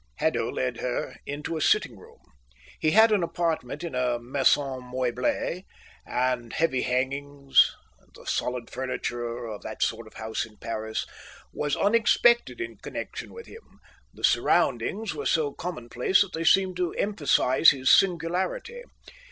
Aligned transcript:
Haddo 0.15 0.51
led 0.51 0.77
her 0.77 1.15
into 1.27 1.57
a 1.57 1.61
sitting 1.61 1.95
room. 1.95 2.21
He 2.79 2.89
had 2.89 3.11
an 3.11 3.21
apartment 3.21 3.83
in 3.83 3.93
a 3.93 4.17
maison 4.17 4.81
meublée, 4.91 5.63
and 6.07 6.53
heavy 6.53 6.81
hangings, 6.81 7.75
the 8.15 8.25
solid 8.25 8.71
furniture 8.71 9.45
of 9.45 9.61
that 9.61 9.83
sort 9.83 10.07
of 10.07 10.15
house 10.15 10.43
in 10.43 10.57
Paris, 10.57 11.05
was 11.53 11.75
unexpected 11.75 12.59
in 12.59 12.77
connexion 12.79 13.31
with 13.31 13.45
him. 13.45 13.79
The 14.11 14.23
surroundings 14.23 15.13
were 15.13 15.27
so 15.27 15.53
commonplace 15.53 16.21
that 16.23 16.33
they 16.33 16.45
seemed 16.45 16.77
to 16.77 16.93
emphasise 16.95 17.69
his 17.69 17.91
singularity. 17.91 18.81